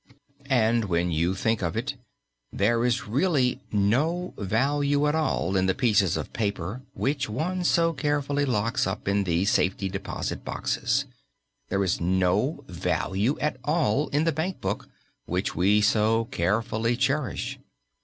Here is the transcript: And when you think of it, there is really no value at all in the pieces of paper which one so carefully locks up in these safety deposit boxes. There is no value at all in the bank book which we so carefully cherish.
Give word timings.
And 0.49 0.85
when 0.85 1.11
you 1.11 1.35
think 1.35 1.61
of 1.61 1.77
it, 1.77 1.93
there 2.51 2.83
is 2.85 3.07
really 3.07 3.61
no 3.71 4.33
value 4.39 5.05
at 5.05 5.13
all 5.13 5.55
in 5.55 5.67
the 5.67 5.75
pieces 5.75 6.17
of 6.17 6.33
paper 6.33 6.81
which 6.95 7.29
one 7.29 7.63
so 7.63 7.93
carefully 7.93 8.43
locks 8.43 8.87
up 8.87 9.07
in 9.07 9.25
these 9.25 9.51
safety 9.51 9.89
deposit 9.89 10.43
boxes. 10.43 11.05
There 11.69 11.83
is 11.83 12.01
no 12.01 12.63
value 12.67 13.37
at 13.37 13.57
all 13.63 14.07
in 14.07 14.23
the 14.23 14.31
bank 14.31 14.59
book 14.59 14.89
which 15.27 15.53
we 15.55 15.81
so 15.81 16.25
carefully 16.31 16.97
cherish. 16.97 17.59